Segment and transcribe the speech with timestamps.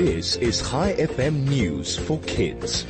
[0.00, 2.86] This is ChaiFM News for Kids.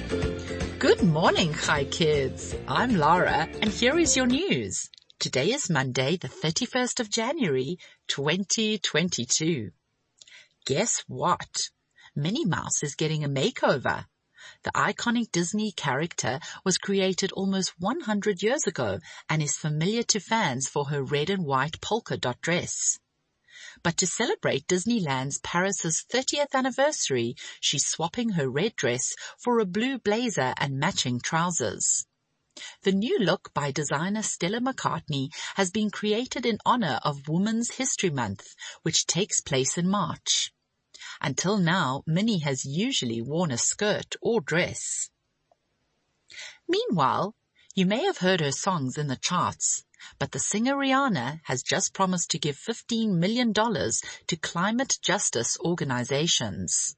[0.78, 2.54] Good morning, Hi Kids.
[2.68, 4.88] I'm Lara and here is your news.
[5.18, 9.70] Today is Monday, the 31st of January, 2022.
[10.66, 11.70] Guess what?
[12.14, 14.04] Minnie Mouse is getting a makeover.
[14.62, 20.68] The iconic Disney character was created almost 100 years ago and is familiar to fans
[20.68, 23.00] for her red and white polka dot dress.
[23.82, 29.98] But to celebrate Disneyland's Paris's 30th anniversary, she's swapping her red dress for a blue
[29.98, 32.06] blazer and matching trousers.
[32.82, 38.10] The new look by designer Stella McCartney has been created in honor of Women's History
[38.10, 40.52] Month, which takes place in March.
[41.20, 45.10] Until now, Minnie has usually worn a skirt or dress.
[46.68, 47.34] Meanwhile,
[47.74, 49.84] you may have heard her songs in the charts.
[50.18, 56.96] But the singer Rihanna has just promised to give $15 million to climate justice organizations.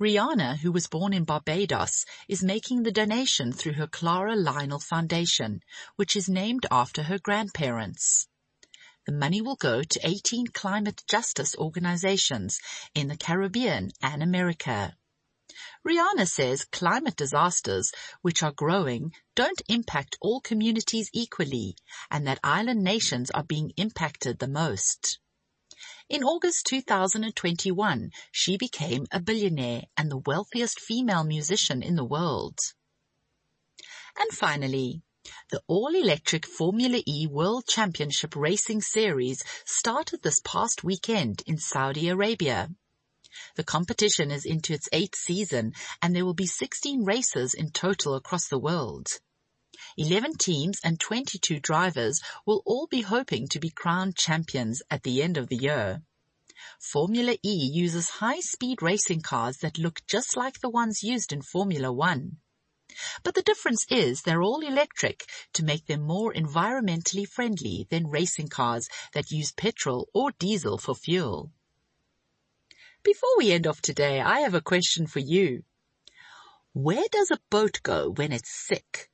[0.00, 5.60] Rihanna, who was born in Barbados, is making the donation through her Clara Lionel Foundation,
[5.96, 8.26] which is named after her grandparents.
[9.06, 12.58] The money will go to 18 climate justice organizations
[12.94, 14.96] in the Caribbean and America.
[15.86, 21.76] Rihanna says climate disasters, which are growing, don't impact all communities equally
[22.10, 25.18] and that island nations are being impacted the most.
[26.08, 32.58] In August 2021, she became a billionaire and the wealthiest female musician in the world.
[34.18, 35.02] And finally,
[35.50, 42.68] the all-electric Formula E World Championship Racing Series started this past weekend in Saudi Arabia.
[43.56, 48.14] The competition is into its eighth season and there will be 16 races in total
[48.14, 49.08] across the world.
[49.96, 55.22] 11 teams and 22 drivers will all be hoping to be crowned champions at the
[55.22, 56.02] end of the year.
[56.80, 61.92] Formula E uses high-speed racing cars that look just like the ones used in Formula
[61.92, 62.38] One.
[63.22, 68.48] But the difference is they're all electric to make them more environmentally friendly than racing
[68.48, 71.50] cars that use petrol or diesel for fuel.
[73.04, 75.62] Before we end off today, I have a question for you.
[76.72, 79.10] Where does a boat go when it's sick?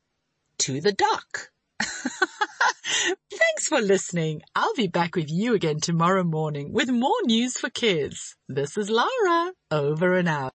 [0.59, 1.51] To the dock.
[1.81, 4.43] Thanks for listening.
[4.55, 8.37] I'll be back with you again tomorrow morning with more news for kids.
[8.49, 9.55] This is Lara.
[9.73, 10.49] Over and out.